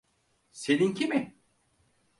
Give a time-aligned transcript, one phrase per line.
[0.51, 1.35] Seninki mi?